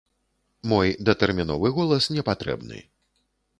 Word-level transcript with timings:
Мой 0.71 0.87
датэрміновы 1.09 1.73
голас 1.77 2.09
непатрэбны. 2.17 2.83